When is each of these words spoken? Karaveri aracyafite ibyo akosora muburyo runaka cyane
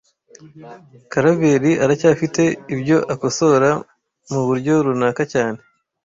Karaveri 1.11 1.71
aracyafite 1.83 2.43
ibyo 2.73 2.97
akosora 3.13 3.69
muburyo 4.29 4.73
runaka 4.85 5.23
cyane 5.33 5.59